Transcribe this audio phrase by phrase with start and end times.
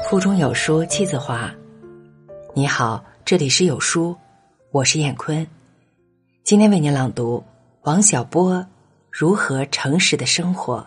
[0.00, 1.54] 腹中有书气自华。
[2.54, 4.16] 你好，这里是有书，
[4.70, 5.46] 我是燕坤。
[6.44, 7.44] 今天为您朗读
[7.82, 8.54] 王小波
[9.10, 10.78] 《如何诚实的生活》。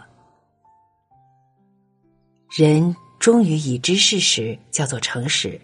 [2.50, 5.60] 人忠于已知事实叫做诚实，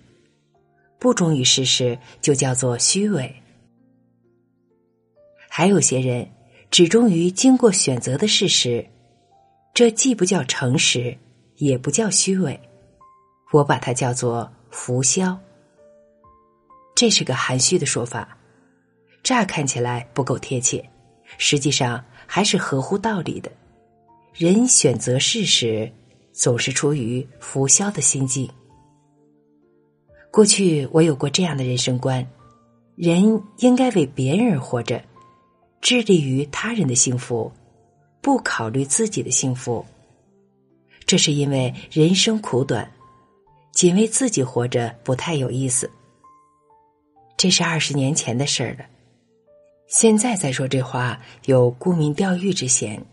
[1.00, 3.34] 不忠于事实就叫做虚伪。
[5.50, 6.30] 还有些人
[6.70, 8.86] 只忠于经过选择的事实，
[9.73, 11.18] 这既不叫诚实，
[11.58, 12.60] 也不叫虚伪。
[13.51, 15.37] 我把它叫做浮销，
[16.96, 18.37] 这是个含蓄的说法，
[19.23, 20.89] 乍看起来不够贴切，
[21.37, 23.51] 实际上还是合乎道理的。
[24.33, 25.92] 人选择事时，
[26.32, 28.50] 总是出于浮销的心境。
[30.31, 32.25] 过去我有过这样的人生观：
[32.95, 35.03] 人应该为别人而活着，
[35.81, 37.52] 致力于他人的幸福，
[38.22, 39.86] 不考虑自己的幸福。
[41.06, 42.89] 这是因为人生苦短。
[43.72, 45.90] 仅为自己活着不太有意思，
[47.38, 48.86] 这是二十年前的事儿了。
[49.88, 53.04] 现在再说这话，有沽名钓誉之嫌。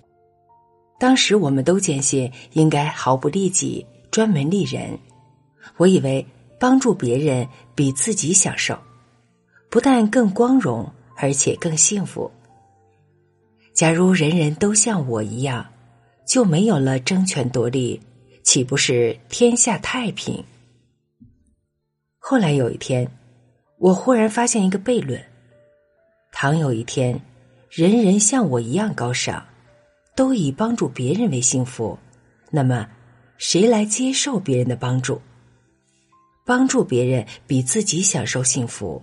[0.99, 4.99] 当时我们都坚信应该毫不利己，专门利人。
[5.77, 6.27] 我以为
[6.59, 8.77] 帮助别人比自己享受，
[9.71, 12.31] 不但更光荣，而且更幸福。
[13.73, 15.65] 假如人人都像我一样，
[16.27, 18.01] 就没有了争权夺利。
[18.43, 20.43] 岂不是天下太平？
[22.31, 23.11] 后来有一天，
[23.79, 25.19] 我忽然发现一个悖论：
[26.31, 27.19] 倘有一天，
[27.71, 29.43] 人人像我一样高尚，
[30.15, 31.99] 都以帮助别人为幸福，
[32.51, 32.87] 那么
[33.39, 35.19] 谁来接受别人的帮助？
[36.45, 39.03] 帮助别人比自己享受幸福，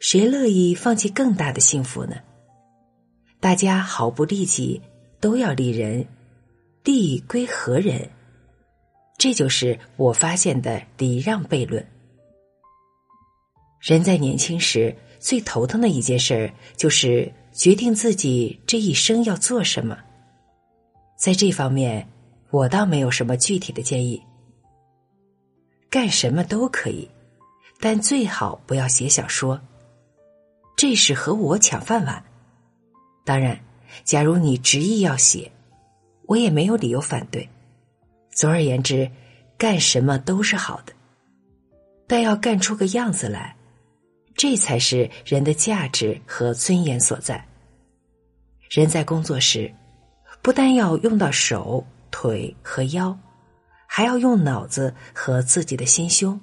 [0.00, 2.16] 谁乐意放弃更大的幸福呢？
[3.40, 4.80] 大家毫不利己，
[5.20, 6.08] 都要利人，
[6.82, 8.08] 利归何人？
[9.18, 11.86] 这就是我发现的礼让悖论。
[13.84, 19.98] 人在年轻时最头疼的一件事，就是决定自己这一生要做什么。
[21.18, 22.08] 在这方面，
[22.48, 24.22] 我倒没有什么具体的建议。
[25.90, 27.06] 干什么都可以，
[27.78, 29.60] 但最好不要写小说。
[30.74, 32.24] 这是和我抢饭碗。
[33.22, 33.60] 当然，
[34.02, 35.52] 假如你执意要写，
[36.24, 37.46] 我也没有理由反对。
[38.30, 39.10] 总而言之，
[39.58, 40.94] 干什么都是好的，
[42.06, 43.54] 但要干出个样子来，
[44.36, 47.46] 这才是人的价值和尊严所在。
[48.70, 49.72] 人在工作时，
[50.42, 53.16] 不但要用到手、腿和腰，
[53.86, 56.38] 还要用脑子和自己的心胸。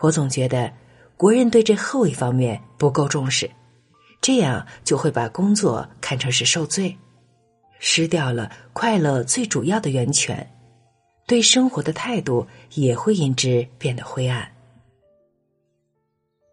[0.00, 0.72] 我总觉得
[1.16, 3.50] 国人对这后一方面不够重视，
[4.20, 6.96] 这样就会把工作看成是受罪，
[7.78, 10.48] 失掉了快乐最主要的源泉。
[11.26, 14.51] 对生活的态度也会因之变得灰暗。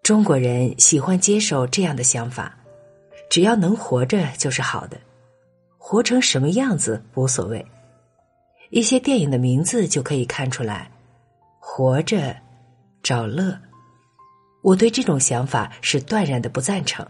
[0.10, 2.58] 中国人喜欢接受这样的想法：
[3.30, 5.00] 只要能活着就是好的，
[5.78, 7.64] 活成什么样子无所谓。
[8.72, 10.90] 一些电影的名字就可以看出来，
[11.60, 12.36] 活着
[13.04, 13.56] 找乐。
[14.64, 17.08] 我对这种想法是断然的不赞成，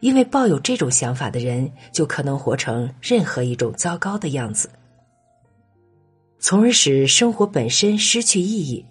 [0.00, 4.68] 因为抱有这种想法的人就可能活成任何一种糟糕的样子。
[6.38, 8.84] 从而使生活本身失去意义。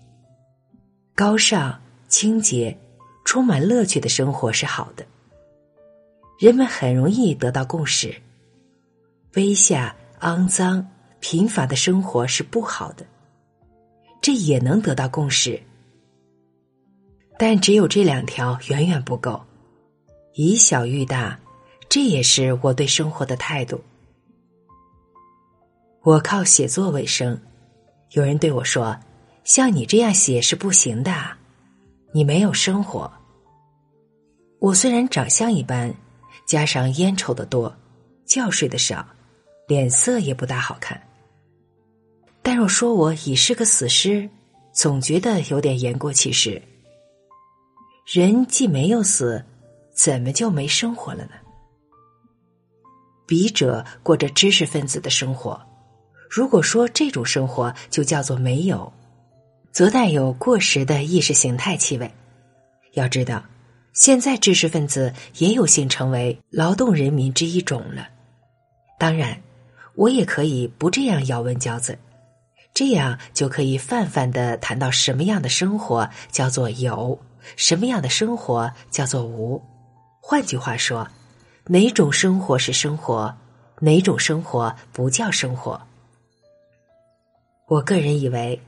[1.14, 2.76] 高尚、清洁、
[3.24, 5.06] 充满乐趣的生活是好的。
[6.40, 8.16] 人们很容易得到共识：
[9.32, 10.88] 卑下、肮脏、
[11.20, 13.06] 贫乏的生活是不好的。
[14.22, 15.60] 这也能得到共识，
[17.40, 19.42] 但只有这两条远远不够。
[20.34, 21.40] 以小喻大，
[21.90, 23.82] 这也是我对生活的态度。
[26.04, 27.40] 我靠写作为生，
[28.12, 28.98] 有人对我说
[29.44, 31.12] ：“像你这样写是不行的，
[32.14, 33.12] 你没有生活。”
[34.60, 35.94] 我虽然长相一般，
[36.46, 37.76] 加上烟抽的多，
[38.26, 39.06] 觉睡得少，
[39.68, 41.02] 脸色也不大好看，
[42.44, 44.30] 但若说我已是个死尸，
[44.72, 46.62] 总觉得有点言过其实。
[48.06, 49.44] 人既没有死，
[49.94, 51.32] 怎么就没生活了呢？
[53.26, 55.60] 笔者过着知识分子的生活。
[56.30, 58.92] 如果说这种生活就叫做没有，
[59.72, 62.12] 则带有过时的意识形态气味。
[62.94, 63.44] 要知道，
[63.94, 68.08] 现在知识分子也有幸成为劳动人民之一种了。
[69.00, 69.42] 当然，
[69.96, 71.98] 我也可以不这样咬文嚼字，
[72.74, 77.18] 这样就可以泛泛的谈到什么样的生活叫做有，
[77.56, 79.62] 什么样的生活叫做无。
[80.22, 81.08] 换句话说，
[81.66, 83.36] 哪种生活是生活，
[83.80, 85.82] 哪种生活不叫生活。
[87.68, 88.62] 我个人以为，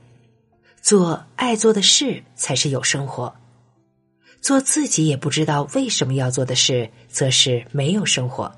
[0.84, 3.34] 做爱做的事才是有生活。
[4.42, 8.54] 做自己也不知道为什么要做的事，则是没有生活。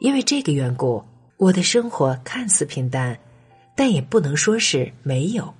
[0.00, 1.04] 因为这个缘故，
[1.36, 3.18] 我的生活看似平淡，
[3.76, 5.52] 但也不能说是没有。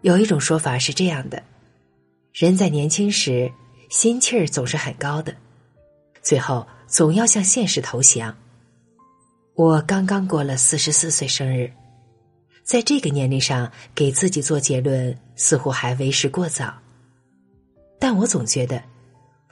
[0.00, 1.42] 有一种说法是这样的：
[2.32, 3.52] 人在年轻时，
[3.90, 5.36] 心气儿总是很高的，
[6.22, 8.34] 最后总要向现实投降。
[9.52, 11.70] 我刚刚过了四十四岁生日，
[12.72, 16.72] 在这个年龄上给自己做结论，似乎还为时过早。
[18.00, 18.82] 但我总觉得，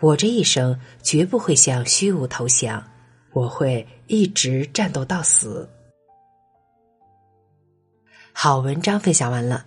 [0.00, 2.82] 我这一生绝不会向虚无投降，
[3.34, 5.68] 我会一直战斗到死。
[8.32, 9.66] 好文章分享完了，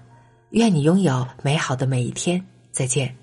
[0.50, 3.15] 愿你拥有美好的每一天，再见。